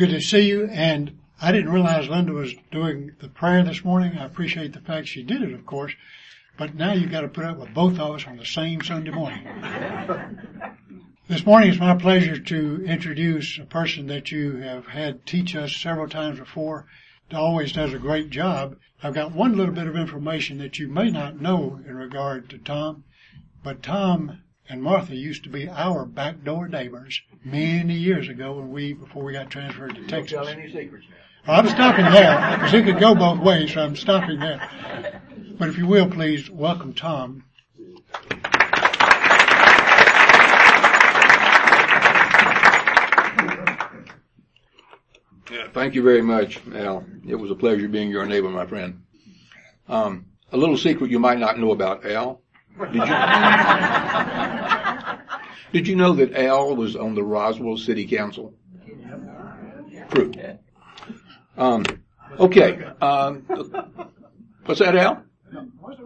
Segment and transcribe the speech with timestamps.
[0.00, 0.64] Good to see you.
[0.64, 4.16] And I didn't realize Linda was doing the prayer this morning.
[4.16, 5.92] I appreciate the fact she did it, of course.
[6.56, 9.10] But now you've got to put up with both of us on the same Sunday
[9.10, 9.46] morning.
[11.28, 15.76] this morning it's my pleasure to introduce a person that you have had teach us
[15.76, 16.86] several times before.
[17.30, 18.78] Always does a great job.
[19.02, 22.56] I've got one little bit of information that you may not know in regard to
[22.56, 23.04] Tom,
[23.62, 24.38] but Tom
[24.70, 29.32] and Martha used to be our backdoor neighbors many years ago when we, before we
[29.32, 30.30] got transferred to Texas.
[30.30, 31.52] Don't tell any secrets now.
[31.52, 35.20] I'm stopping there because it could go both ways, so I'm stopping there.
[35.58, 37.42] But if you will, please welcome Tom.
[45.50, 47.04] Yeah, thank you very much, Al.
[47.26, 49.02] It was a pleasure being your neighbor, my friend.
[49.88, 52.42] Um, a little secret you might not know about Al.
[52.80, 53.02] Did you,
[55.72, 58.54] did you know that Al was on the Roswell City Council?
[60.10, 60.32] True.
[61.56, 61.84] Um,
[62.38, 62.82] okay.
[63.00, 63.42] Um,
[64.64, 65.22] what's that, Al?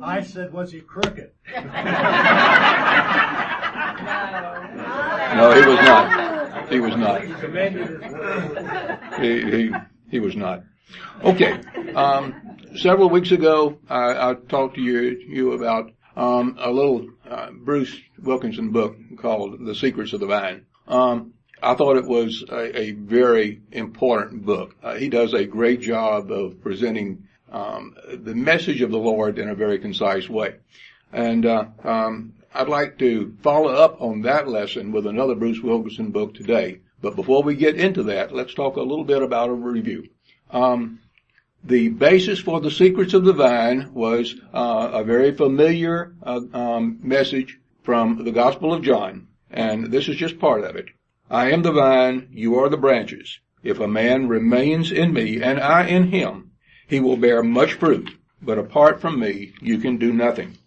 [0.03, 1.31] I said, was he crooked?
[5.35, 6.69] No, he was not.
[6.71, 7.23] He was not.
[9.21, 9.71] He, he,
[10.11, 10.63] he was not.
[11.25, 11.53] Okay.
[11.95, 17.51] Um, several weeks ago, I, I talked to you, you about um, a little uh,
[17.51, 20.67] Bruce Wilkinson book called The Secrets of the Vine.
[20.87, 24.77] Um, I thought it was a, a very important book.
[24.83, 29.49] Uh, he does a great job of presenting um, the message of the Lord in
[29.49, 30.57] a very concise way.
[31.13, 36.11] And uh, um, I'd like to follow up on that lesson with another Bruce Wilkinson
[36.11, 36.81] book today.
[37.01, 40.09] But before we get into that, let's talk a little bit about a review.
[40.51, 41.01] Um,
[41.65, 46.99] the basis for the secrets of the vine was uh, a very familiar uh, um,
[47.03, 50.87] message from the Gospel of John, and this is just part of it.
[51.31, 53.39] I am the vine, you are the branches.
[53.63, 56.51] If a man remains in me and I in him,
[56.87, 58.11] he will bear much fruit.
[58.43, 60.59] But apart from me, you can do nothing.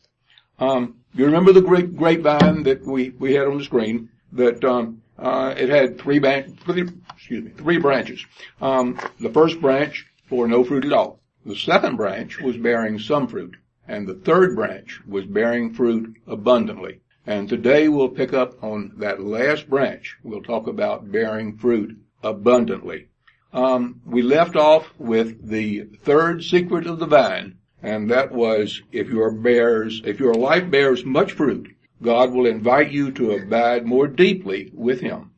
[0.58, 5.04] Um, you remember the great grapevine that we, we had on the screen that um,
[5.20, 8.26] uh, it had three, ban- three, excuse me, three branches.
[8.60, 11.20] Um, the first branch bore no fruit at all.
[11.46, 13.56] The second branch was bearing some fruit,
[13.88, 17.02] and the third branch was bearing fruit abundantly.
[17.26, 20.18] And today we'll pick up on that last branch.
[20.24, 23.08] We'll talk about bearing fruit abundantly.
[23.54, 29.08] Um, we left off with the third secret of the vine, and that was if
[29.10, 31.70] your bears, if your life bears much fruit,
[32.02, 35.32] God will invite you to abide more deeply with Him.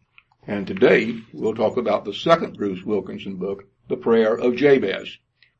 [0.48, 5.18] And today we'll talk about the second Bruce Wilkinson book, The Prayer of Jabez.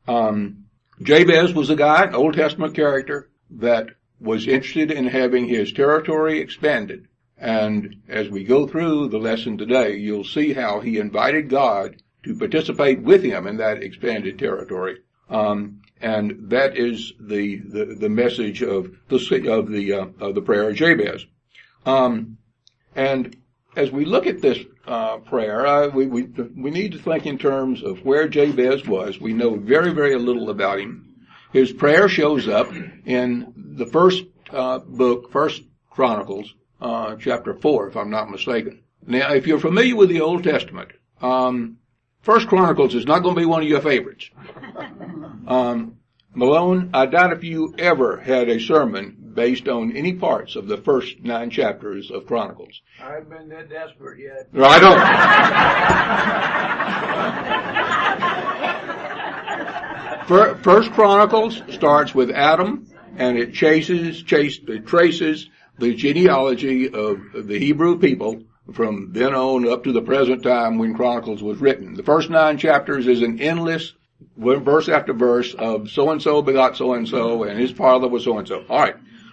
[0.08, 0.64] Um,
[1.02, 3.88] Jabez was a guy, an Old Testament character that
[4.20, 7.08] was interested in having his territory expanded.
[7.36, 12.36] And as we go through the lesson today, you'll see how he invited God to
[12.36, 14.98] participate with him in that expanded territory.
[15.30, 20.42] Um, and that is the, the, the message of the of the uh, of the
[20.42, 21.24] prayer of Jabez.
[21.86, 22.38] Um,
[22.94, 23.36] and
[23.76, 24.58] as we look at this
[24.90, 29.20] uh, prayer, uh, we, we we need to think in terms of where Jabez was.
[29.20, 31.26] We know very very little about him.
[31.52, 32.72] His prayer shows up
[33.06, 38.82] in the first uh, book, First Chronicles, uh, chapter four, if I'm not mistaken.
[39.06, 40.90] Now, if you're familiar with the Old Testament,
[41.22, 41.78] um,
[42.22, 44.28] First Chronicles is not going to be one of your favorites.
[45.46, 45.96] Um,
[46.34, 50.76] Malone, I doubt if you ever had a sermon based on any parts of the
[50.76, 52.80] first nine chapters of Chronicles.
[53.00, 54.52] I haven't been that desperate yet.
[54.52, 54.78] No, I
[60.26, 60.62] don't.
[60.62, 62.86] First Chronicles starts with Adam,
[63.16, 65.48] and it chases, chase, it traces
[65.78, 68.42] the genealogy of the Hebrew people
[68.72, 71.94] from then on up to the present time when Chronicles was written.
[71.94, 73.94] The first nine chapters is an endless
[74.36, 78.24] verse after verse of so and so begot so and so and his father was
[78.24, 78.64] so and so.
[78.68, 78.78] All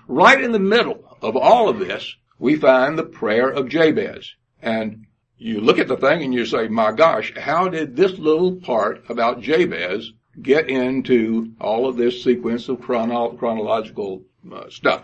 [0.07, 0.41] right.
[0.41, 4.33] In the middle of all of this, we find the prayer of Jabez.
[4.61, 5.05] And
[5.37, 9.03] you look at the thing and you say, my gosh, how did this little part
[9.09, 10.11] about Jabez
[10.41, 15.03] get into all of this sequence of chrono- chronological uh, stuff?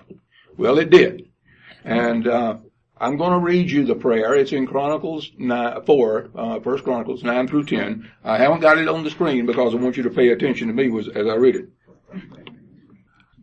[0.58, 1.30] Well, it did.
[1.84, 2.58] And, uh,
[3.04, 4.34] I'm going to read you the prayer.
[4.34, 8.10] It's in Chronicles 9, 4, uh, First Chronicles 9 through 10.
[8.24, 10.74] I haven't got it on the screen because I want you to pay attention to
[10.74, 11.70] me as I read it.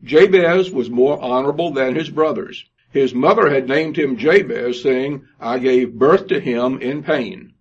[0.02, 2.64] Jabez was more honorable than his brothers.
[2.90, 7.52] His mother had named him Jabez, saying, I gave birth to him in pain.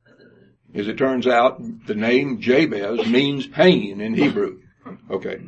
[0.74, 4.60] As it turns out, the name Jabez means pain in Hebrew.
[5.10, 5.40] Okay.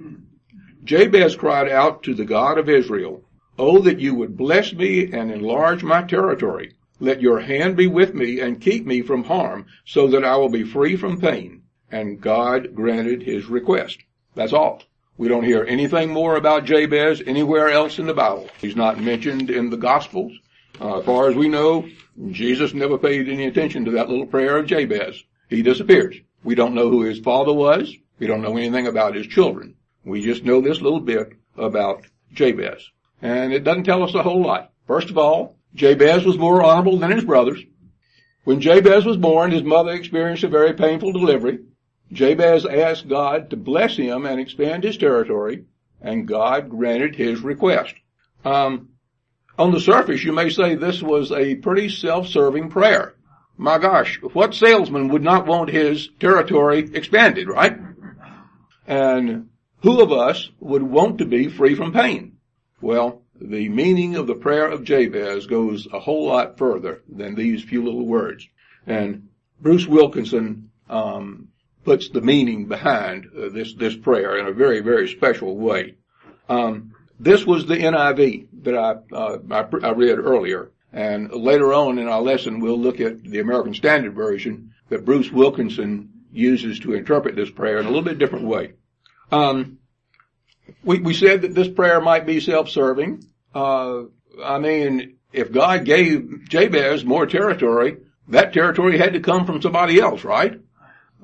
[0.83, 3.23] Jabez cried out to the God of Israel,
[3.57, 8.13] Oh, that you would bless me and enlarge my territory, Let your hand be with
[8.13, 11.63] me and keep me from harm so that I will be free from pain.
[11.91, 13.99] And God granted his request.
[14.35, 14.83] That's all.
[15.21, 18.49] We don't hear anything more about Jabez anywhere else in the Bible.
[18.59, 20.33] He's not mentioned in the Gospels.
[20.81, 21.87] Uh, as far as we know,
[22.31, 25.23] Jesus never paid any attention to that little prayer of Jabez.
[25.47, 26.15] He disappears.
[26.43, 27.95] We don't know who his father was.
[28.17, 29.75] We don't know anything about his children.
[30.03, 32.89] We just know this little bit about Jabez.
[33.21, 34.71] And it doesn't tell us a whole lot.
[34.87, 37.61] First of all, Jabez was more honorable than his brothers.
[38.43, 41.59] When Jabez was born, his mother experienced a very painful delivery.
[42.11, 45.65] Jabez asked God to bless him and expand his territory,
[46.01, 47.95] and God granted his request.
[48.43, 48.89] Um,
[49.57, 53.15] on the surface, you may say this was a pretty self-serving prayer.
[53.57, 57.77] My gosh, what salesman would not want his territory expanded, right?
[58.87, 59.49] And
[59.83, 62.37] who of us would want to be free from pain?
[62.81, 67.63] Well, the meaning of the prayer of Jabez goes a whole lot further than these
[67.63, 68.47] few little words.
[68.85, 69.29] And
[69.59, 71.49] Bruce Wilkinson um,
[71.83, 75.95] puts the meaning behind uh, this this prayer in a very very special way.
[76.49, 81.99] Um, this was the NIV that I, uh, I, I read earlier, and later on
[81.99, 86.93] in our lesson we'll look at the American Standard Version that Bruce Wilkinson uses to
[86.93, 88.73] interpret this prayer in a little bit different way.
[89.31, 89.77] Um,
[90.83, 93.23] we, we said that this prayer might be self-serving.
[93.53, 94.03] Uh,
[94.43, 97.97] I mean, if God gave Jabez more territory,
[98.29, 100.59] that territory had to come from somebody else, right?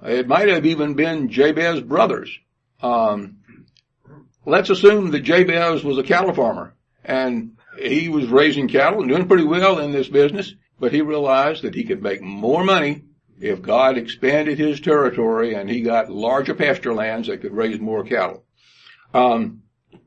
[0.03, 2.37] It might have even been Jabez's brothers.
[2.81, 3.37] Um,
[4.45, 9.27] let's assume that Jabez was a cattle farmer and he was raising cattle and doing
[9.27, 13.03] pretty well in this business, but he realized that he could make more money
[13.39, 18.03] if God expanded his territory and he got larger pasture lands that could raise more
[18.03, 18.43] cattle.
[19.13, 19.63] Um,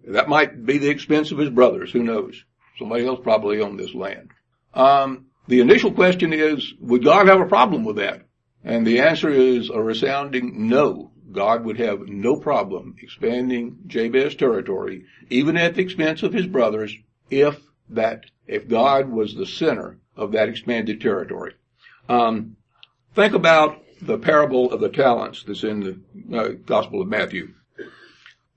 [0.06, 1.92] that might be the expense of his brothers.
[1.92, 2.44] Who knows?
[2.78, 4.30] Somebody else probably owned this land.
[4.74, 8.22] Um, the initial question is, would God have a problem with that?
[8.64, 11.10] And the answer is a resounding no.
[11.32, 16.94] God would have no problem expanding Jabez's territory, even at the expense of his brothers,
[17.30, 17.60] if
[17.90, 21.54] that, if God was the center of that expanded territory.
[22.08, 22.56] Um,
[23.14, 27.54] think about the parable of the talents that's in the uh, Gospel of Matthew.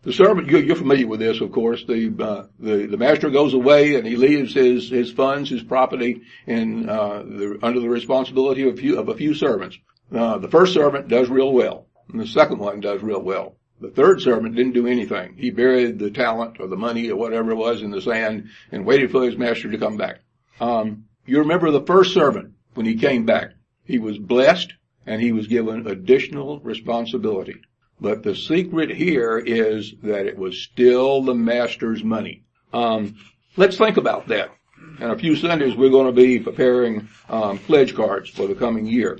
[0.03, 1.85] The servant, you're familiar with this, of course.
[1.85, 6.23] The, uh, the, the master goes away and he leaves his, his funds, his property
[6.45, 9.77] in, uh, the, under the responsibility of a few, of a few servants.
[10.13, 11.87] Uh, the first servant does real well.
[12.11, 13.55] And the second one does real well.
[13.81, 15.35] The third servant didn't do anything.
[15.37, 18.85] He buried the talent or the money or whatever it was in the sand and
[18.85, 20.19] waited for his master to come back.
[20.59, 23.51] Um, you remember the first servant when he came back.
[23.83, 24.73] He was blessed
[25.05, 27.55] and he was given additional responsibility.
[27.99, 32.43] But the secret here is that it was still the master's money.
[32.71, 33.17] Um,
[33.57, 34.51] let's think about that.
[34.99, 38.85] In a few Sundays, we're going to be preparing um, pledge cards for the coming
[38.85, 39.19] year.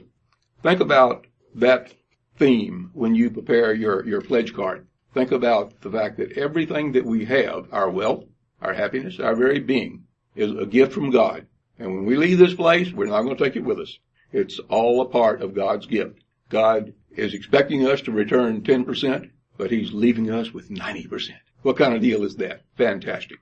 [0.64, 1.94] Think about that
[2.38, 4.88] theme when you prepare your, your pledge card.
[5.14, 8.24] Think about the fact that everything that we have, our wealth,
[8.62, 10.06] our happiness, our very being,
[10.36, 11.46] is a gift from God.
[11.78, 14.00] And when we leave this place, we're not going to take it with us.
[14.32, 16.20] It's all a part of God's gift.
[16.50, 21.32] God is expecting us to return 10%, but He's leaving us with 90%.
[21.62, 22.62] What kind of deal is that?
[22.78, 23.38] Fantastic.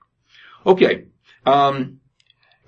[0.66, 1.04] Okay.
[1.46, 2.00] Um,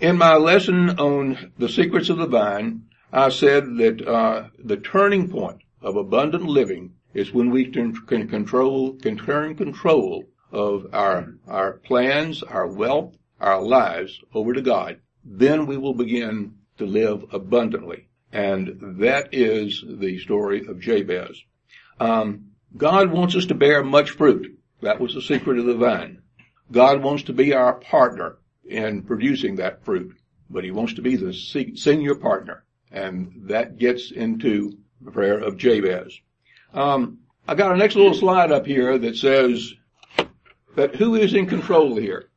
[0.01, 2.87] in my lesson on the secrets of the vine,
[3.17, 8.95] I said that uh, the turning point of abundant living is when we can control,
[8.95, 14.99] can turn control of our, our plans, our wealth, our lives over to God.
[15.25, 18.09] Then we will begin to live abundantly.
[18.33, 21.41] And that is the story of Jabez.
[22.01, 22.47] Um,
[22.77, 24.59] God wants us to bear much fruit.
[24.81, 26.23] That was the secret of the vine.
[26.73, 30.17] God wants to be our partner in producing that fruit,
[30.51, 32.65] but he wants to be the senior partner.
[32.95, 36.21] And that gets into the prayer of Jabez.
[36.73, 39.75] Um, I got a next little slide up here that says
[40.77, 42.31] that who is in control here?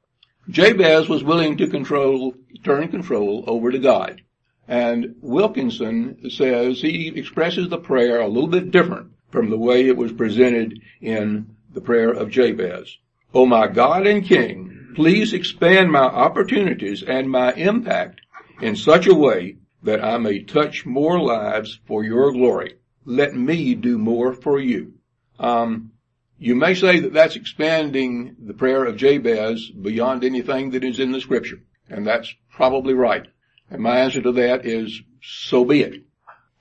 [0.49, 2.33] Jabez was willing to control,
[2.63, 4.23] turn control over to God.
[4.67, 9.95] And Wilkinson says he expresses the prayer a little bit different from the way it
[9.95, 12.97] was presented in the prayer of Jabez.
[13.31, 18.21] Oh my God and King, please expand my opportunities and my impact
[18.59, 22.75] in such a way that I may touch more lives for your glory.
[23.05, 24.93] Let me do more for you.
[25.39, 25.91] Um,
[26.39, 31.11] you may say that that's expanding the prayer of Jabez beyond anything that is in
[31.11, 31.59] the scripture.
[31.89, 33.27] And that's probably right.
[33.69, 36.03] And my answer to that is, so be it.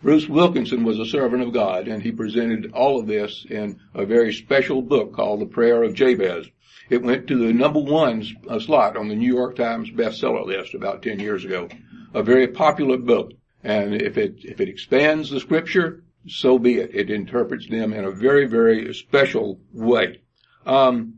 [0.03, 4.05] Bruce Wilkinson was a servant of God and he presented all of this in a
[4.05, 6.47] very special book called The Prayer of Jabez.
[6.89, 8.25] It went to the number one
[8.61, 11.69] slot on the New York Times bestseller list about 10 years ago.
[12.15, 13.33] a very popular book.
[13.65, 16.95] And if it, if it expands the scripture, so be it.
[16.95, 20.21] It interprets them in a very, very special way.
[20.65, 21.15] Um,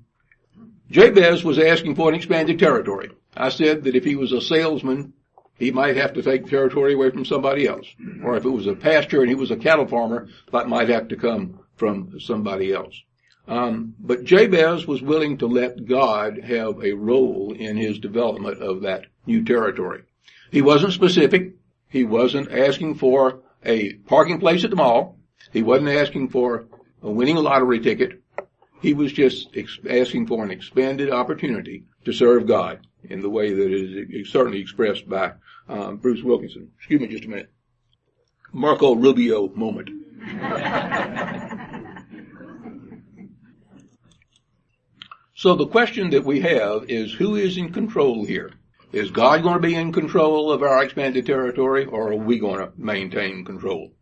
[0.91, 3.11] Jabez was asking for an expanded territory.
[3.37, 5.13] I said that if he was a salesman,
[5.59, 7.87] he might have to take territory away from somebody else.
[8.23, 11.09] Or if it was a pasture and he was a cattle farmer, that might have
[11.09, 13.03] to come from somebody else.
[13.49, 18.83] Um, but Jabez was willing to let God have a role in his development of
[18.83, 20.03] that new territory.
[20.51, 21.55] He wasn't specific.
[21.89, 25.17] He wasn't asking for a parking place at the mall.
[25.51, 26.67] He wasn't asking for
[27.03, 28.23] a winning lottery ticket.
[28.83, 33.55] He was just ex- asking for an expanded opportunity to serve God in the way
[33.55, 35.33] that is certainly expressed by
[35.69, 36.71] um, Bruce Wilkinson.
[36.77, 37.51] Excuse me just a minute.
[38.53, 39.89] Marco Rubio moment.
[45.39, 48.51] so the question that we have is who is in control here?
[48.91, 52.59] Is God going to be in control of our expanded territory or are we going
[52.59, 53.93] to maintain control?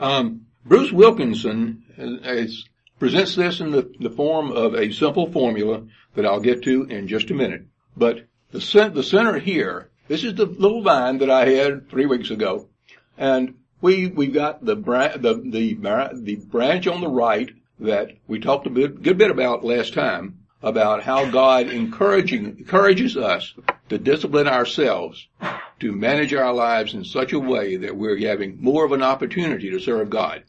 [0.00, 2.66] Um, Bruce Wilkinson is,
[2.98, 5.82] presents this in the, the form of a simple formula
[6.14, 7.66] that I'll get to in just a minute.
[7.94, 12.30] But the, the center here, this is the little vine that I had three weeks
[12.30, 12.70] ago.
[13.18, 18.66] And we, we've got the, the, the, the branch on the right that we talked
[18.66, 23.52] a bit, good bit about last time about how God encouraging, encourages us
[23.90, 25.28] to discipline ourselves
[25.78, 29.70] to manage our lives in such a way that we're having more of an opportunity
[29.70, 30.42] to serve God.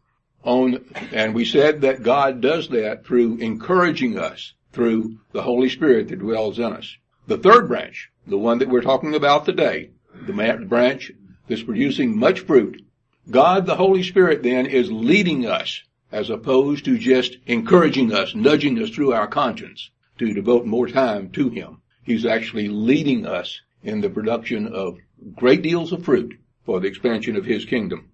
[0.44, 6.08] On, and we said that God does that through encouraging us through the Holy Spirit
[6.08, 6.96] that dwells in us.
[7.28, 9.90] The third branch, the one that we're talking about today,
[10.26, 11.12] the branch
[11.50, 12.82] that's producing much fruit,
[13.30, 18.82] God the Holy Spirit then is leading us as opposed to just encouraging us, nudging
[18.82, 21.82] us through our conscience to devote more time to Him.
[22.04, 24.98] He's actually leading us in the production of
[25.36, 28.12] great deals of fruit for the expansion of His kingdom.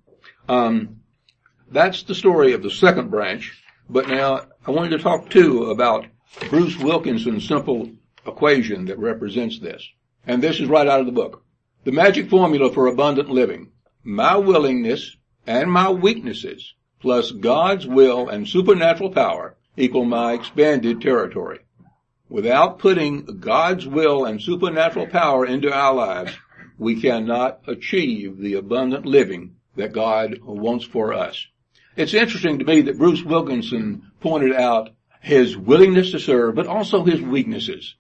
[0.48, 1.02] Um,
[1.70, 3.62] that's the story of the second branch.
[3.90, 6.06] But now I wanted to talk too about
[6.50, 7.90] Bruce Wilkinson's simple
[8.26, 9.86] equation that represents this.
[10.26, 11.44] And this is right out of the book.
[11.84, 13.72] The magic formula for abundant living.
[14.04, 15.16] My willingness
[15.48, 21.60] and my weaknesses plus God's will and supernatural power equal my expanded territory.
[22.32, 26.32] Without putting God's will and supernatural power into our lives,
[26.78, 31.46] we cannot achieve the abundant living that God wants for us.
[31.98, 37.04] It's interesting to me that Bruce Wilkinson pointed out his willingness to serve, but also
[37.04, 37.96] his weaknesses.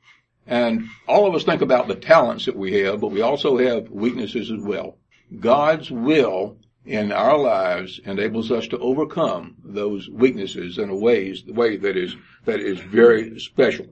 [0.47, 3.89] And all of us think about the talents that we have, but we also have
[3.89, 4.97] weaknesses as well.
[5.41, 11.75] God's will in our lives enables us to overcome those weaknesses in a ways, way
[11.75, 13.87] that is, that is very special.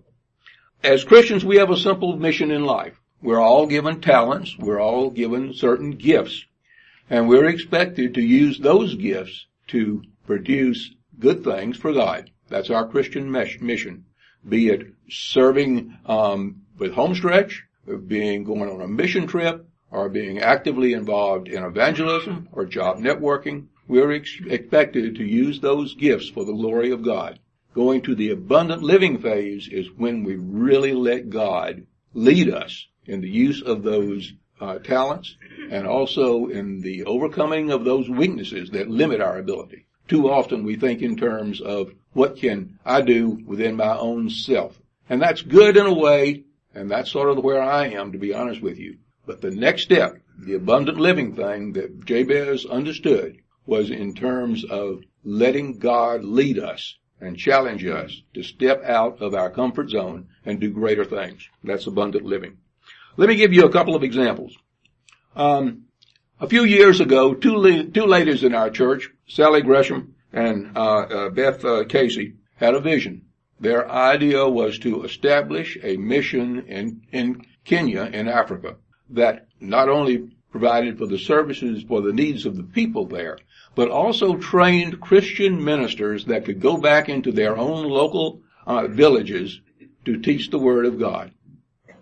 [0.83, 2.99] As Christians, we have a simple mission in life.
[3.21, 4.57] We're all given talents.
[4.57, 6.45] We're all given certain gifts.
[7.09, 12.31] And we're expected to use those gifts to produce good things for God.
[12.47, 14.05] That's our Christian mission
[14.47, 17.65] be it serving um, with homestretch,
[18.07, 23.67] being going on a mission trip, or being actively involved in evangelism or job networking.
[23.87, 27.39] We're ex- expected to use those gifts for the glory of God.
[27.73, 33.21] Going to the abundant living phase is when we really let God lead us in
[33.21, 35.35] the use of those uh, talents
[35.69, 39.85] and also in the overcoming of those weaknesses that limit our ability.
[40.07, 44.79] Too often we think in terms of what can I do within my own self?
[45.07, 48.33] And that's good in a way, and that's sort of where I am, to be
[48.33, 48.97] honest with you.
[49.27, 55.03] But the next step, the abundant living thing that Jabez understood was in terms of
[55.23, 60.59] letting God lead us and challenge us to step out of our comfort zone and
[60.59, 61.47] do greater things.
[61.63, 62.57] That's abundant living.
[63.17, 64.57] Let me give you a couple of examples.
[65.35, 65.85] Um,
[66.39, 70.79] a few years ago, two, la- two ladies in our church, Sally Gresham and uh,
[70.81, 73.25] uh, Beth uh, Casey, had a vision.
[73.59, 78.77] Their idea was to establish a mission in, in Kenya in Africa
[79.09, 83.37] that not only provided for the services for the needs of the people there,
[83.75, 89.61] but also trained Christian ministers that could go back into their own local uh, villages
[90.05, 91.31] to teach the Word of God.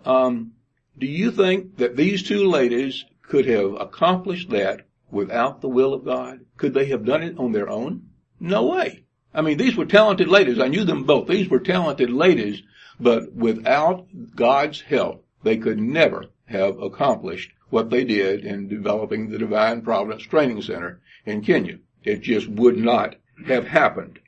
[0.04, 0.52] Um,
[0.98, 6.04] do you think that these two ladies could have accomplished that without the will of
[6.04, 6.40] God?
[6.56, 8.08] Could they have done it on their own?
[8.40, 9.04] No way.
[9.34, 10.58] I mean, these were talented ladies.
[10.58, 11.28] I knew them both.
[11.28, 12.62] These were talented ladies,
[12.98, 19.38] but without God's help, they could never have accomplished what they did in developing the
[19.38, 21.78] Divine Providence Training Center in Kenya.
[22.02, 24.18] It just would not have happened.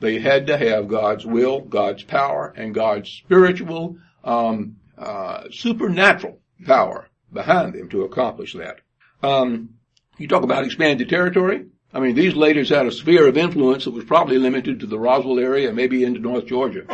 [0.00, 7.08] They had to have God's will, God's power, and God's spiritual, um, uh, supernatural power
[7.32, 8.80] behind them to accomplish that.
[9.22, 9.70] Um,
[10.18, 11.66] you talk about expanded territory.
[11.92, 14.98] I mean, these leaders had a sphere of influence that was probably limited to the
[14.98, 16.84] Roswell area, maybe into North Georgia.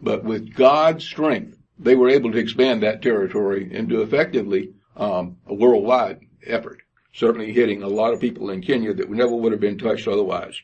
[0.00, 5.54] But with God's strength, they were able to expand that territory into effectively um, a
[5.54, 6.82] worldwide effort.
[7.14, 10.54] Certainly hitting a lot of people in Kenya that never would have been touched otherwise.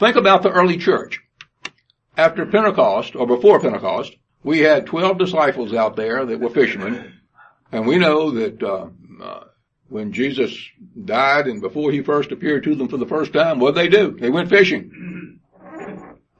[0.00, 1.20] Think about the early church.
[2.16, 7.20] After Pentecost, or before Pentecost, we had 12 disciples out there that were fishermen,
[7.70, 8.88] and we know that uh,
[9.22, 9.44] uh,
[9.88, 10.56] when Jesus
[11.04, 13.96] died and before he first appeared to them for the first time, what did they
[13.96, 14.16] do?
[14.18, 15.38] They went fishing.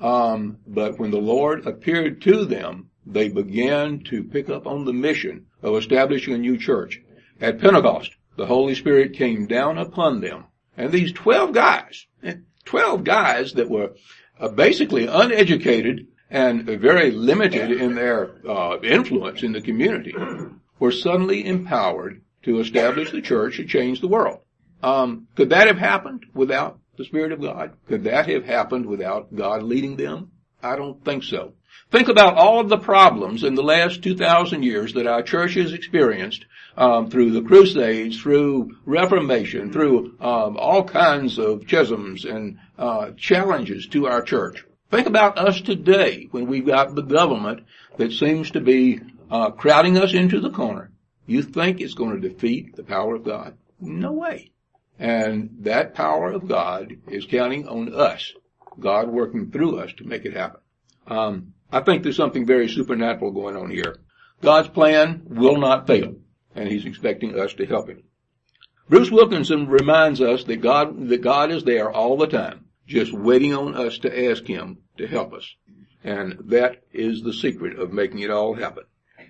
[0.00, 4.92] Um, but when the Lord appeared to them, they began to pick up on the
[4.92, 7.00] mission of establishing a new church.
[7.40, 10.44] At Pentecost, the Holy Spirit came down upon them.
[10.76, 12.06] And these 12 guys,
[12.64, 13.94] 12 guys that were
[14.38, 20.14] uh, basically uneducated and very limited in their uh, influence in the community,
[20.78, 24.40] were suddenly empowered to establish the church and change the world.
[24.82, 27.76] Um, could that have happened without the Spirit of God?
[27.86, 30.32] Could that have happened without God leading them?
[30.62, 31.54] I don't think so.
[31.92, 35.74] Think about all of the problems in the last 2,000 years that our church has
[35.74, 43.10] experienced um, through the Crusades, through Reformation, through um, all kinds of schisms and uh,
[43.18, 44.64] challenges to our church.
[44.90, 47.64] Think about us today when we've got the government
[47.98, 50.90] that seems to be uh, crowding us into the corner.
[51.26, 53.58] You think it's going to defeat the power of God?
[53.78, 54.50] No way.
[54.98, 58.32] And that power of God is counting on us,
[58.80, 60.60] God working through us to make it happen.
[61.06, 63.96] Um, I think there's something very supernatural going on here.
[64.42, 66.16] God's plan will not fail,
[66.54, 68.02] and He's expecting us to help Him.
[68.90, 73.54] Bruce Wilkinson reminds us that God, that God is there all the time, just waiting
[73.54, 75.48] on us to ask Him to help us.
[76.04, 78.84] And that is the secret of making it all happen.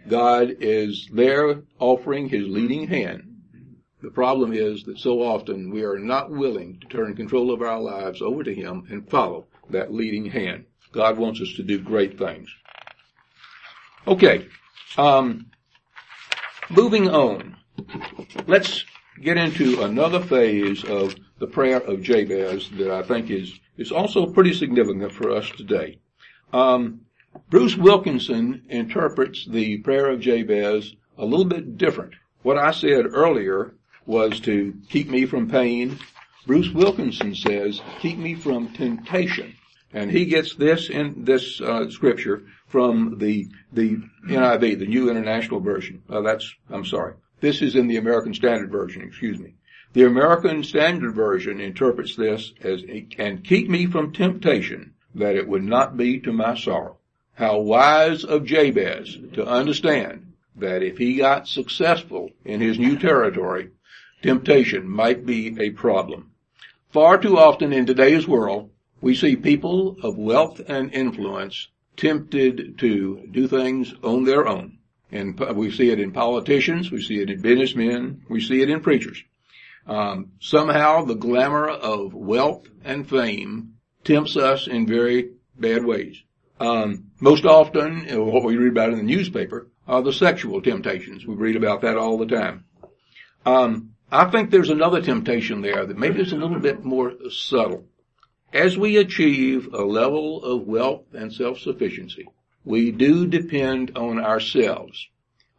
[0.08, 3.28] God is there offering His leading hand.
[4.02, 7.78] The problem is that so often we are not willing to turn control of our
[7.78, 10.64] lives over to Him and follow that leading hand.
[10.92, 12.48] God wants us to do great things.
[14.06, 14.48] Okay,
[14.96, 15.46] um,
[16.70, 17.56] moving on.
[18.46, 18.84] Let's
[19.20, 24.26] get into another phase of the prayer of Jabez that I think is is also
[24.26, 25.98] pretty significant for us today.
[26.52, 27.00] Um,
[27.48, 32.14] Bruce Wilkinson interprets the prayer of Jabez a little bit different.
[32.42, 33.74] What I said earlier
[34.04, 35.98] was to keep me from pain.
[36.46, 39.54] Bruce Wilkinson says, keep me from temptation.
[39.92, 45.60] And he gets this in this uh, scripture from the the NIV, the New International
[45.60, 46.02] Version.
[46.08, 47.14] Uh, that's I'm sorry.
[47.40, 49.02] This is in the American Standard Version.
[49.02, 49.54] Excuse me.
[49.92, 52.82] The American Standard Version interprets this as
[53.18, 56.96] and keep me from temptation, that it would not be to my sorrow.
[57.34, 63.70] How wise of Jabez to understand that if he got successful in his new territory,
[64.22, 66.30] temptation might be a problem.
[66.90, 68.70] Far too often in today's world,
[69.02, 74.78] we see people of wealth and influence tempted to do things on their own.
[75.10, 78.80] And we see it in politicians, we see it in businessmen, we see it in
[78.80, 79.22] preachers.
[79.86, 86.22] Um, somehow the glamour of wealth and fame tempts us in very bad ways.
[86.60, 91.26] Um, most often, what we read about in the newspaper are the sexual temptations.
[91.26, 92.64] We read about that all the time.
[93.44, 97.88] Um, I think there's another temptation there that maybe is a little bit more subtle.
[98.52, 102.28] As we achieve a level of wealth and self-sufficiency,
[102.66, 105.08] we do depend on ourselves.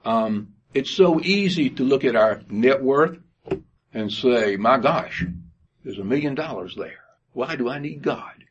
[0.06, 3.18] Um, it's so easy to look at our net worth
[3.96, 5.26] and say, my gosh,
[5.84, 7.00] there's a million dollars there.
[7.32, 8.46] Why do I need God?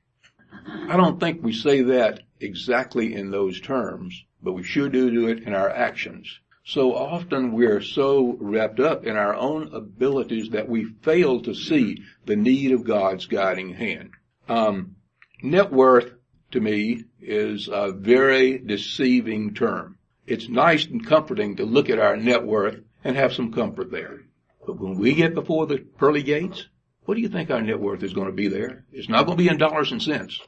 [0.88, 5.28] I don't think we say that exactly in those terms, but we sure do do
[5.28, 6.40] it in our actions.
[6.64, 12.02] So often we're so wrapped up in our own abilities that we fail to see
[12.26, 14.11] the need of God's guiding hand.
[14.48, 14.96] Um,
[15.42, 16.12] net worth
[16.52, 19.98] to me is a very deceiving term.
[20.26, 24.20] It's nice and comforting to look at our net worth and have some comfort there.
[24.66, 26.68] But when we get before the pearly gates,
[27.05, 28.85] what do you think our net worth is going to be there?
[28.92, 30.40] It's not going to be in dollars and cents.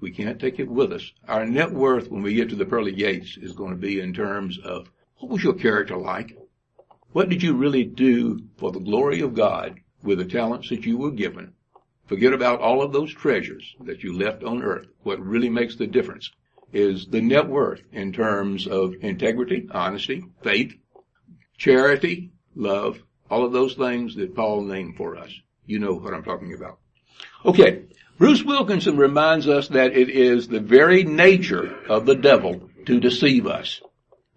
[0.00, 1.12] We can't take it with us.
[1.28, 4.12] Our net worth when we get to the pearly gates is going to be in
[4.12, 6.36] terms of what was your character like?
[7.12, 10.98] What did you really do for the glory of God with the talents that you
[10.98, 11.52] were given?
[12.12, 14.86] Forget about all of those treasures that you left on earth.
[15.02, 16.30] What really makes the difference
[16.70, 20.74] is the net worth in terms of integrity, honesty, faith,
[21.56, 22.98] charity, love,
[23.30, 25.32] all of those things that Paul named for us.
[25.64, 26.80] You know what I'm talking about.
[27.46, 27.84] Okay.
[28.18, 33.46] Bruce Wilkinson reminds us that it is the very nature of the devil to deceive
[33.46, 33.80] us.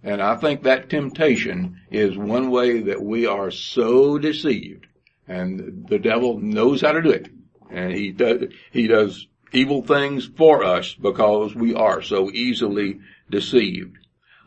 [0.01, 4.88] And I think that temptation is one way that we are so deceived
[5.27, 7.27] And the devil knows how to do it.
[7.69, 12.99] And he does, he does evil things for us because we are so easily
[13.30, 13.97] deceived.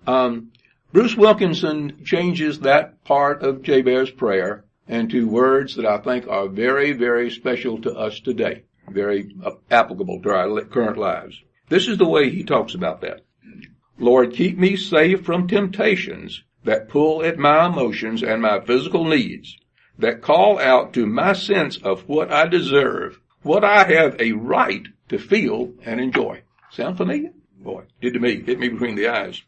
[0.06, 0.52] Um,
[0.92, 6.92] Bruce Wilkinson changes that part of Jabez's prayer into words that I think are very,
[6.92, 9.34] very special to us today, very
[9.70, 11.38] applicable to our current lives.
[11.68, 13.20] This is the way he talks about that.
[13.98, 19.58] Lord, keep me safe from temptations that pull at my emotions and my physical needs,
[19.98, 24.86] that call out to my sense of what I deserve, what I have a right
[25.08, 26.42] to feel and enjoy.
[26.70, 27.30] Sound familiar?
[27.58, 29.42] Boy, did to me, hit me between the eyes.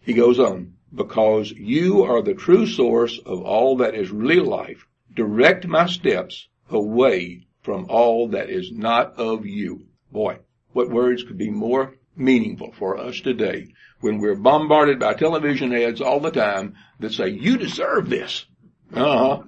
[0.00, 4.86] He goes on, because you are the true source of all that is really life.
[5.14, 9.86] Direct my steps away from all that is not of you.
[10.12, 10.38] Boy,
[10.72, 13.68] what words could be more meaningful for us today
[14.00, 18.44] when we're bombarded by television ads all the time that say, you deserve this.
[18.92, 19.42] Uh huh.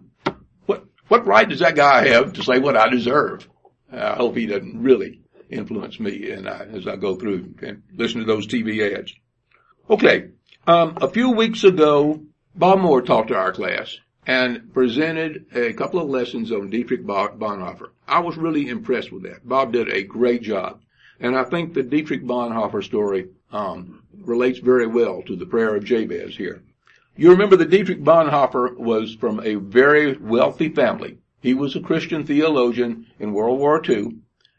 [1.09, 3.49] What, right does that guy have to say what I deserve?
[3.93, 8.21] I hope he doesn't really influence me and I, as I go through and listen
[8.21, 9.15] to those TV ads.
[9.89, 10.31] Okay.
[10.67, 12.21] Um, a few weeks ago,
[12.55, 17.91] Bob Moore talked to our class and presented a couple of lessons on Dietrich Bonhoeffer.
[18.09, 19.47] I was really impressed with that.
[19.47, 20.81] Bob did a great job.
[21.21, 25.85] And I think the Dietrich Bonhoeffer story um, relates very well to the prayer of
[25.85, 26.63] Jabez here.
[27.19, 31.17] You remember that Dietrich Bonhoeffer was from a very wealthy family.
[31.41, 34.19] He was a Christian theologian in World War II,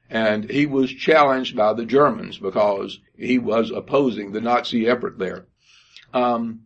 [0.10, 5.46] and he was challenged by the Germans because he was opposing the Nazi effort there.
[6.14, 6.62] Um,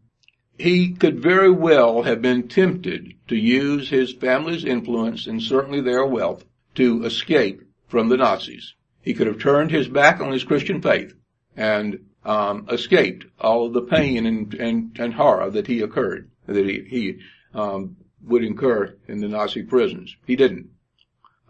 [0.57, 6.05] he could very well have been tempted to use his family's influence and certainly their
[6.05, 8.75] wealth to escape from the Nazis.
[9.01, 11.15] He could have turned his back on his Christian faith
[11.57, 16.65] and um, escaped all of the pain and, and, and horror that he occurred, that
[16.65, 17.19] he, he
[17.53, 20.15] um, would incur in the Nazi prisons.
[20.25, 20.69] He didn't.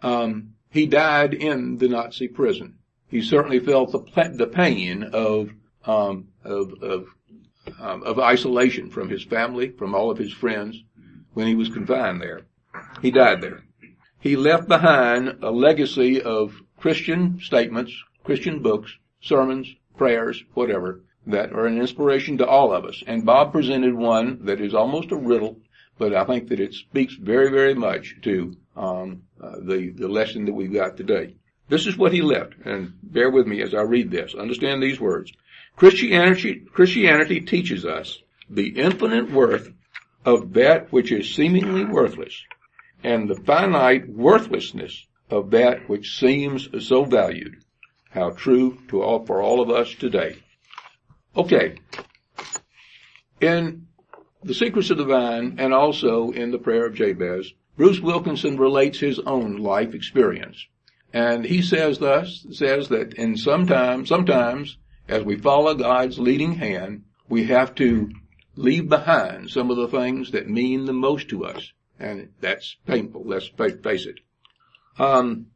[0.02, 2.78] Um, he died in the Nazi prison.
[3.08, 5.50] He certainly felt the, the pain of,
[5.84, 7.06] um, of, of,
[7.78, 10.82] um, of isolation from his family, from all of his friends,
[11.34, 12.42] when he was confined there.
[13.02, 13.64] He died there.
[14.18, 17.92] He left behind a legacy of Christian statements,
[18.24, 23.04] Christian books, sermons, prayers, whatever, that are an inspiration to all of us.
[23.06, 25.60] And Bob presented one that is almost a riddle,
[25.96, 30.46] but I think that it speaks very, very much to um, uh, the the lesson
[30.46, 31.36] that we've got today.
[31.68, 34.34] This is what he left, and bear with me as I read this.
[34.34, 35.32] Understand these words.
[35.76, 38.18] Christianity, Christianity teaches us
[38.50, 39.72] the infinite worth
[40.24, 42.34] of that which is seemingly worthless,
[43.04, 47.54] and the finite worthlessness of that which seems so valued.
[48.12, 50.36] How true to all, for all of us today.
[51.36, 51.76] Okay.
[53.40, 53.86] In
[54.42, 59.00] The Secrets of the Vine and also in the prayer of Jabez, Bruce Wilkinson relates
[59.00, 60.66] his own life experience.
[61.12, 64.76] And he says thus, says that in sometimes, sometimes
[65.08, 68.10] as we follow God's leading hand, we have to
[68.56, 71.72] leave behind some of the things that mean the most to us.
[71.98, 73.24] And that's painful.
[73.24, 74.20] Let's face it.
[74.98, 75.46] Um,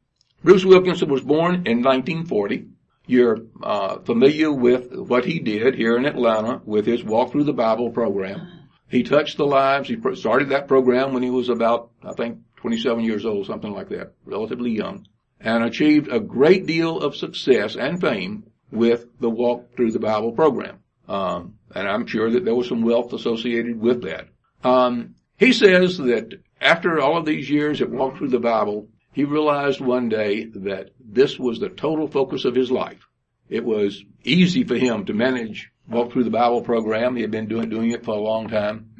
[0.47, 2.69] Bruce Wilkinson was born in 1940.
[3.09, 7.53] You're uh, familiar with what he did here in Atlanta with his Walk Through the
[7.53, 8.69] Bible program.
[8.89, 9.89] He touched the lives.
[9.89, 13.89] He started that program when he was about, I think, 27 years old, something like
[13.89, 15.09] that, relatively young,
[15.41, 20.31] and achieved a great deal of success and fame with the Walk Through the Bible
[20.31, 20.79] program.
[21.09, 24.29] Um, and I'm sure that there was some wealth associated with that.
[24.63, 29.25] Um, he says that after all of these years at Walk Through the Bible, he
[29.25, 33.09] realized one day that this was the total focus of his life.
[33.49, 37.17] It was easy for him to manage, walk through the Bible program.
[37.17, 38.91] He had been doing, doing it for a long time.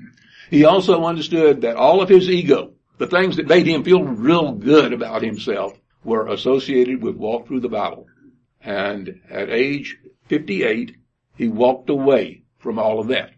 [0.49, 4.53] He also understood that all of his ego, the things that made him feel real
[4.53, 8.07] good about himself, were associated with walk through the Bible.
[8.63, 9.99] And at age
[10.29, 10.97] 58,
[11.37, 13.33] he walked away from all of that.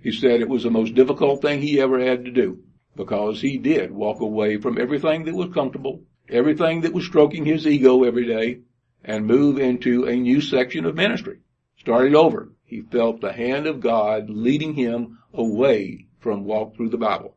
[0.00, 2.62] He said it was the most difficult thing he ever had to do
[2.96, 7.66] because he did walk away from everything that was comfortable, everything that was stroking his
[7.66, 8.60] ego every day,
[9.04, 11.38] and move into a new section of ministry.
[11.78, 12.52] Started over.
[12.64, 17.36] He felt the hand of God leading him away from walk through the Bible.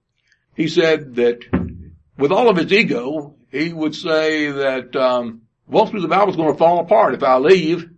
[0.56, 1.39] He said that
[2.17, 6.38] with all of his ego, he would say that um, walk through the Bible is
[6.38, 7.89] going to fall apart if I leave.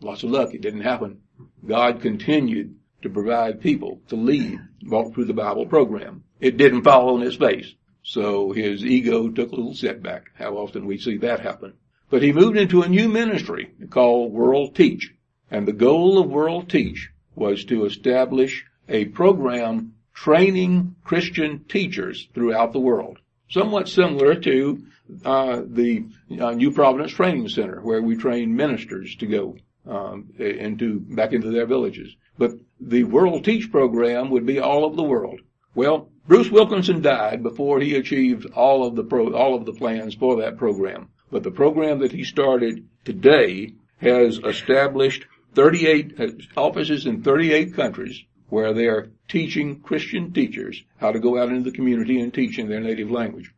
[0.00, 1.20] Lots of luck, it didn't happen.
[1.64, 7.14] God continued to provide people to lead walk through the Bible program it didn't fall
[7.14, 7.72] on his face.
[8.02, 10.24] So his ego took a little setback.
[10.34, 11.74] How often we see that happen.
[12.10, 15.14] But he moved into a new ministry called World Teach.
[15.50, 22.72] And the goal of World Teach was to establish a program training Christian teachers throughout
[22.72, 23.18] the world.
[23.48, 24.82] somewhat similar to
[25.24, 26.06] uh, the
[26.40, 31.50] uh, New Providence Training Center, where we train ministers to go um, into back into
[31.50, 32.16] their villages.
[32.38, 35.40] But the World Teach program would be all over the world.
[35.74, 40.14] Well, Bruce Wilkinson died before he achieved all of the pro, all of the plans
[40.14, 41.08] for that program.
[41.30, 48.24] But the program that he started today has established 38 uh, offices in 38 countries
[48.48, 52.58] where they are teaching Christian teachers how to go out into the community and teach
[52.58, 53.50] in their native language.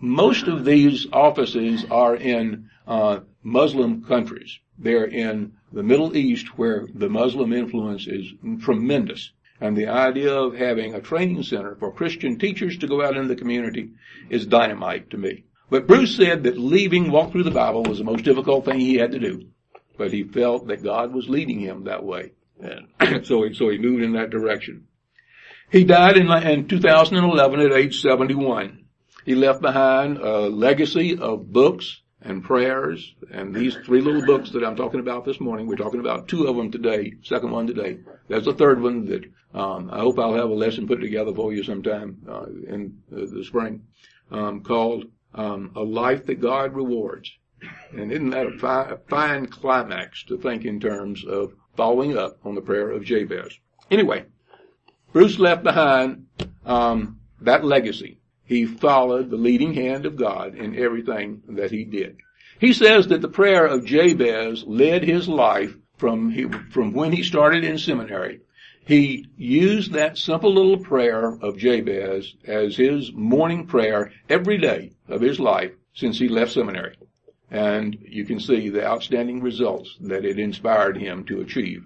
[0.00, 4.58] Most of these offices are in uh, Muslim countries.
[4.78, 9.32] They're in the Middle East where the Muslim influence is tremendous.
[9.60, 13.28] And the idea of having a training center for Christian teachers to go out into
[13.28, 13.92] the community
[14.28, 15.44] is dynamite to me.
[15.70, 18.96] But Bruce said that leaving Walk Through the Bible was the most difficult thing he
[18.96, 19.48] had to do.
[19.96, 22.32] But he felt that God was leading him that way.
[22.60, 22.88] And
[23.26, 24.86] so he, so he moved in that direction.
[25.70, 28.84] He died in, in 2011 at age 71.
[29.24, 34.64] He left behind a legacy of books and prayers and these three little books that
[34.64, 35.66] I'm talking about this morning.
[35.66, 37.98] We're talking about two of them today, second one today.
[38.28, 41.52] There's a third one that um, I hope I'll have a lesson put together for
[41.52, 43.84] you sometime uh, in uh, the spring
[44.30, 47.30] um, called um, "A Life That God Rewards."
[47.92, 52.38] And isn't that a, fi- a fine climax to think in terms of following up
[52.44, 53.58] on the prayer of Jabez?
[53.90, 54.24] Anyway,
[55.12, 56.26] Bruce left behind
[56.66, 58.18] um, that legacy.
[58.46, 62.16] He followed the leading hand of God in everything that he did.
[62.58, 67.22] He says that the prayer of Jabez led his life from, he, from when he
[67.22, 68.40] started in seminary
[68.86, 75.20] he used that simple little prayer of Jabez as his morning prayer every day of
[75.20, 76.96] his life since he left seminary.
[77.50, 81.84] And you can see the outstanding results that it inspired him to achieve.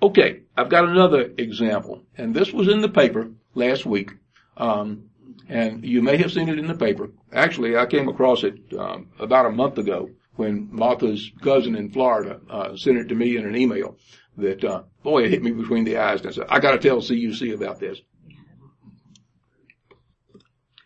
[0.00, 4.12] Okay, I've got another example, and this was in the paper last week,
[4.56, 5.10] um,
[5.48, 7.10] and you may have seen it in the paper.
[7.32, 12.40] Actually, I came across it um, about a month ago when Martha's cousin in Florida
[12.48, 13.96] uh, sent it to me in an email
[14.38, 16.20] that, uh, boy, it hit me between the eyes.
[16.20, 18.00] And I said, I gotta tell CUC about this.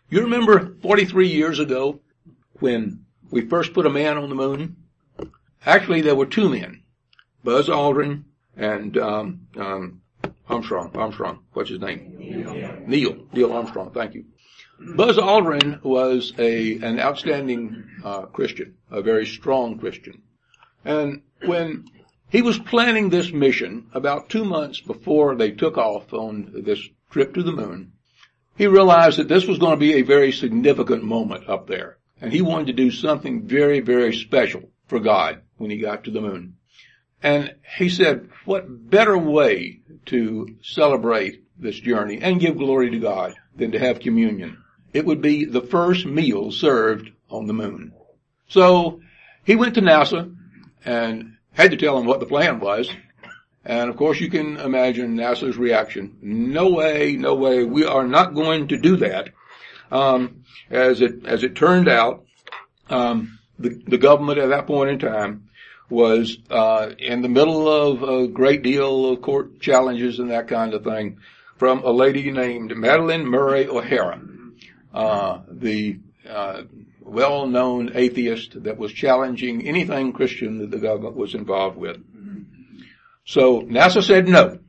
[0.09, 1.99] You remember 43 years ago
[2.59, 4.77] when we first put a man on the moon?
[5.65, 6.83] Actually, there were two men,
[7.43, 8.23] Buzz Aldrin
[8.55, 10.01] and um, um,
[10.47, 10.91] Armstrong.
[10.95, 12.15] Armstrong, what's his name?
[12.17, 12.77] Neil.
[12.87, 13.27] Neil.
[13.33, 13.91] Neil Armstrong.
[13.91, 14.25] Thank you.
[14.79, 20.21] Buzz Aldrin was a an outstanding uh, Christian, a very strong Christian,
[20.85, 21.85] and when
[22.29, 27.33] he was planning this mission about two months before they took off on this trip
[27.33, 27.93] to the moon.
[28.57, 31.97] He realized that this was going to be a very significant moment up there.
[32.19, 36.11] And he wanted to do something very, very special for God when he got to
[36.11, 36.55] the moon.
[37.23, 43.35] And he said, what better way to celebrate this journey and give glory to God
[43.55, 44.63] than to have communion?
[44.93, 47.93] It would be the first meal served on the moon.
[48.47, 49.01] So
[49.43, 50.35] he went to NASA
[50.85, 52.89] and had to tell him what the plan was.
[53.65, 56.17] And of course you can imagine NASA's reaction.
[56.21, 59.29] No way, no way, we are not going to do that.
[59.91, 62.25] Um, as it, as it turned out,
[62.89, 65.49] um, the, the government at that point in time
[65.89, 70.73] was, uh, in the middle of a great deal of court challenges and that kind
[70.73, 71.19] of thing
[71.57, 74.19] from a lady named Madalyn Murray O'Hair.
[74.97, 76.63] Uh, the, uh,
[77.01, 81.97] well-known atheist that was challenging anything Christian that the government was involved with.
[83.25, 84.59] So NASA said no.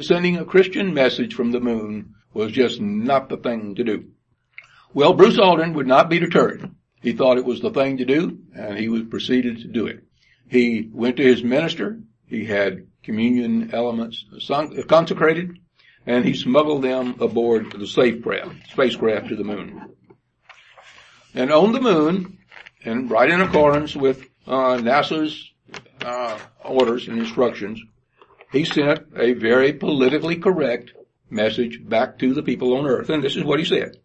[0.00, 4.06] Sending a Christian message from the moon was just not the thing to do.
[4.92, 6.70] Well, Bruce Aldrin would not be deterred.
[7.00, 10.04] He thought it was the thing to do, and he was proceeded to do it.
[10.48, 12.00] He went to his minister.
[12.26, 14.24] He had communion elements
[14.88, 15.58] consecrated,
[16.06, 19.94] and he smuggled them aboard the spacecraft, spacecraft to the moon.
[21.34, 22.38] And on the moon,
[22.84, 25.50] and right in accordance with uh, NASA's
[26.04, 27.80] uh, orders and instructions,
[28.52, 30.92] he sent a very politically correct
[31.30, 33.08] message back to the people on Earth.
[33.08, 33.96] And this is what he said.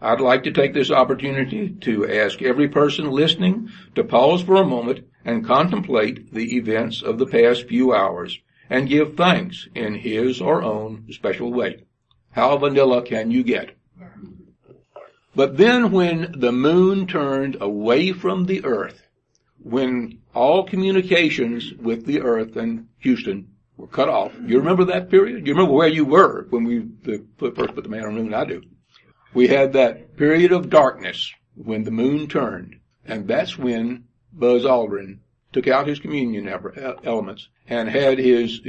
[0.00, 4.66] I'd like to take this opportunity to ask every person listening to pause for a
[4.66, 10.40] moment and contemplate the events of the past few hours and give thanks in his
[10.40, 11.84] or own special way.
[12.32, 13.76] How vanilla can you get?
[15.34, 19.02] But then when the moon turned away from the earth,
[19.62, 25.46] when all communications with the earth and Houston were cut off, you remember that period?
[25.46, 26.86] You remember where you were when we
[27.38, 28.34] first put the man on the moon?
[28.34, 28.62] I do.
[29.34, 35.18] We had that period of darkness when the moon turned, and that's when Buzz Aldrin
[35.52, 36.48] took out his communion
[37.04, 38.60] elements and had his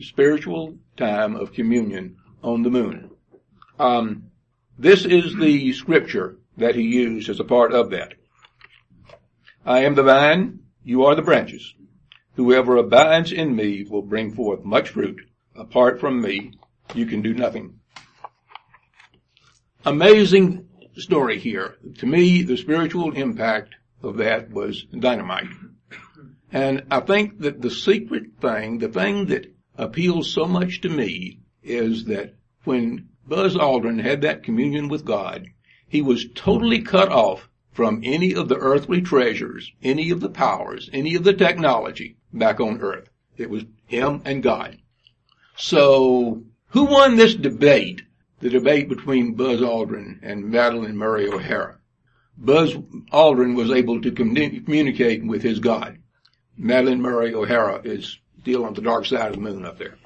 [0.00, 3.10] spiritual time of communion on the moon.
[3.78, 4.30] Um,
[4.78, 8.14] This is the scripture that he used as a part of that.
[9.66, 11.74] I am the vine, you are the branches.
[12.36, 15.20] Whoever abides in me will bring forth much fruit.
[15.56, 16.52] Apart from me,
[16.94, 17.80] you can do nothing.
[19.84, 21.76] Amazing story here.
[21.98, 25.48] To me, the spiritual impact of that was dynamite.
[26.52, 31.40] And I think that the secret thing, the thing that appeals so much to me
[31.62, 32.34] is that
[32.64, 35.46] when Buzz Aldrin had that communion with God,
[35.86, 40.88] he was totally cut off from any of the earthly treasures, any of the powers,
[40.92, 43.08] any of the technology back on earth.
[43.36, 44.78] It was him and God.
[45.56, 48.02] So, who won this debate?
[48.40, 51.80] The debate between Buzz Aldrin and Madalyn Murray O'Hair.
[52.36, 52.74] Buzz
[53.12, 55.98] Aldrin was able to communicate with his God.
[56.60, 59.96] Madalyn Murray O'Hair is still on the dark side of the moon up there.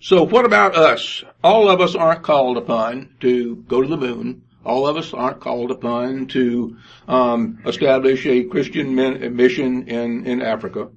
[0.00, 1.22] So what about us?
[1.44, 4.42] All of us aren't called upon to go to the moon.
[4.64, 10.90] All of us aren't called upon to um, establish a Christian mission in, in Africa.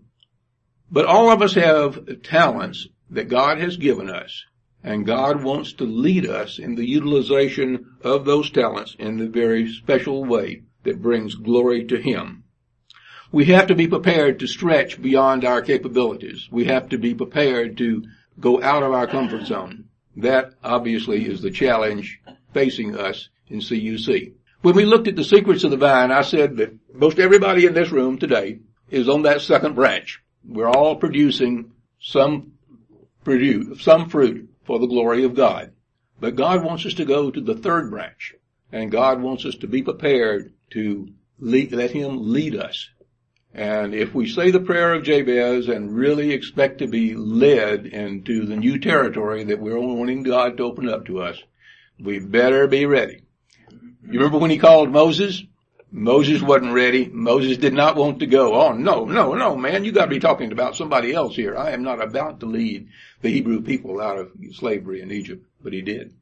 [0.89, 4.43] But all of us have talents that God has given us.
[4.83, 9.71] And God wants to lead us in the utilization of those talents in the very
[9.71, 12.44] special way that brings glory to Him.
[13.31, 16.47] We have to be prepared to stretch beyond our capabilities.
[16.51, 18.03] We have to be prepared to
[18.39, 19.85] go out of our comfort zone.
[20.17, 22.21] That obviously is the challenge
[22.53, 24.33] facing us in CUC.
[24.61, 27.73] When we looked at the secrets of the vine, I said that most everybody in
[27.73, 28.59] this room today
[28.89, 30.21] is on that second branch.
[30.47, 32.53] We're all producing some
[33.23, 35.73] produce, some fruit for the glory of God.
[36.19, 38.35] But God wants us to go to the third branch
[38.71, 41.09] and God wants us to be prepared to
[41.39, 42.89] lead, let Him lead us
[43.55, 48.45] and if we say the prayer of Jabez and really expect to be led into
[48.45, 51.41] the new territory that we're wanting God to open up to us,
[51.97, 53.21] we better be ready.
[53.71, 55.41] You remember when he called Moses?
[55.89, 57.07] Moses wasn't ready.
[57.07, 58.55] Moses did not want to go.
[58.55, 61.55] Oh no, no, no, man, you gotta be talking about somebody else here.
[61.55, 62.89] I am not about to lead
[63.21, 66.13] the Hebrew people out of slavery in Egypt, but he did.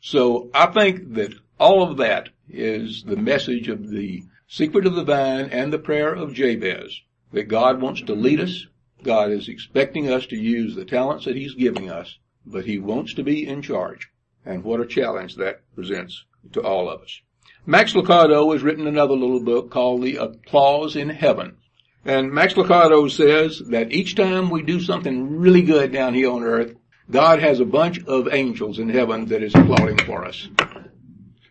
[0.00, 4.24] So I think that all of that is the message of the
[4.54, 7.00] secret of the vine and the prayer of Jabez,
[7.32, 8.68] that God wants to lead us.
[9.02, 13.14] God is expecting us to use the talents that He's giving us, but He wants
[13.14, 14.08] to be in charge.
[14.46, 17.20] And what a challenge that presents to all of us.
[17.66, 21.56] Max Lucado has written another little book called The Applause in Heaven.
[22.04, 26.44] And Max Lucado says that each time we do something really good down here on
[26.44, 26.76] earth,
[27.10, 30.48] God has a bunch of angels in heaven that is applauding for us.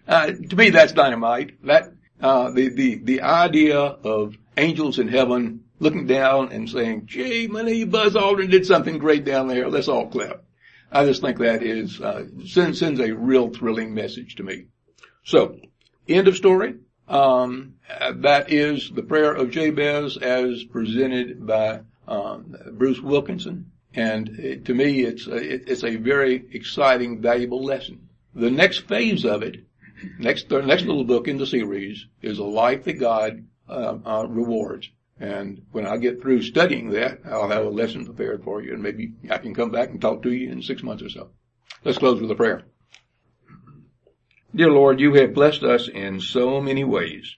[0.08, 1.66] Uh, to me, that's dynamite.
[1.66, 1.93] That
[2.24, 7.84] uh, the, the, the idea of angels in heaven looking down and saying, gee, money,
[7.84, 9.70] Buzz Aldrin did something great down there.
[9.70, 10.42] Let's all clap.
[10.90, 14.68] I just think that is, uh, sends, sends a real thrilling message to me.
[15.26, 15.58] So,
[16.08, 16.76] end of story.
[17.10, 23.72] Um, that is the prayer of Jabez as presented by um, Bruce Wilkinson.
[23.94, 28.08] And it, to me, it's a, it, it's a very exciting, valuable lesson.
[28.34, 29.66] The next phase of it
[30.20, 34.26] Next, the next little book in the series is a life that God uh, uh,
[34.28, 34.90] rewards.
[35.20, 38.84] And when I get through studying that, I'll have a lesson prepared for you, and
[38.84, 41.30] maybe I can come back and talk to you in six months or so.
[41.84, 42.64] Let's close with a prayer.
[44.56, 47.38] Dear Lord, you have blessed us in so many ways.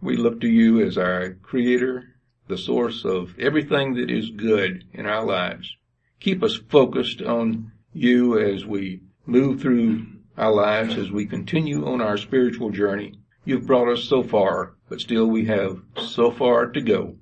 [0.00, 2.14] We look to you as our creator,
[2.46, 5.74] the source of everything that is good in our lives.
[6.20, 12.00] Keep us focused on you as we move through our lives as we continue on
[12.00, 13.14] our spiritual journey.
[13.44, 17.16] You've brought us so far, but still we have so far to go.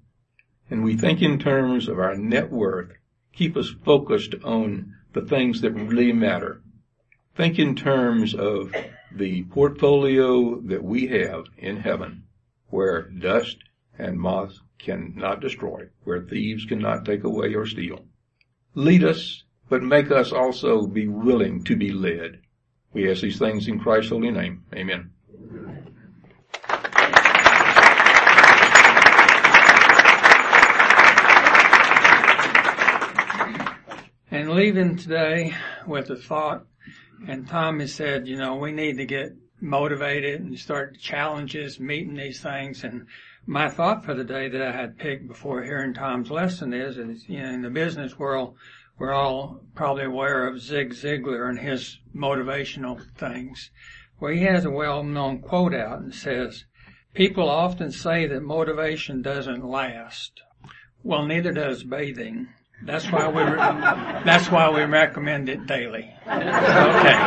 [0.71, 2.93] And we think in terms of our net worth.
[3.35, 6.63] Keep us focused on the things that really matter.
[7.35, 8.75] Think in terms of
[9.11, 12.25] the portfolio that we have in heaven,
[12.69, 13.59] where dust
[13.99, 18.05] and moth cannot destroy, where thieves cannot take away or steal.
[18.75, 22.41] Lead us, but make us also be willing to be led.
[22.93, 24.65] We ask these things in Christ's holy name.
[24.75, 25.11] Amen.
[34.31, 35.55] And leaving today
[35.87, 36.67] with a thought,
[37.29, 42.41] and Tommy said, you know, we need to get motivated and start challenges, meeting these
[42.41, 42.83] things.
[42.85, 43.07] And
[43.47, 47.29] my thought for the day that I had picked before hearing Tom's lesson is, is
[47.29, 48.57] you know, in the business world,
[48.99, 53.71] we're all probably aware of Zig Ziglar and his motivational things,
[54.21, 56.65] Well, he has a well-known quote out and says,
[57.15, 60.41] people often say that motivation doesn't last.
[61.03, 62.49] Well, neither does bathing.
[62.85, 63.43] That's why we,
[64.25, 66.13] that's why we recommend it daily.
[66.27, 67.19] Okay.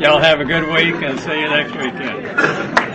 [0.00, 2.87] Y'all have a good week and see you next weekend.